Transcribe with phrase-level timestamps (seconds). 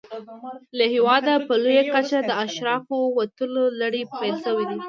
[0.77, 4.73] له هېواده په لویه کچه د اشرافو وتلو لړۍ پیل شوې وه.